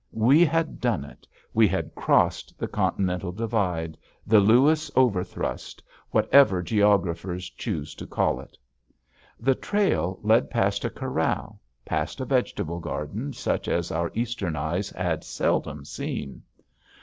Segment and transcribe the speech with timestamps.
[0.13, 1.27] We had done it.
[1.53, 8.57] We had crossed the Continental Divide, the Lewis Overthrust, whatever geographers choose to call it.
[9.39, 14.89] The trail led past a corral, past a vegetable garden such as our Eastern eyes
[14.89, 16.41] had seldom seen.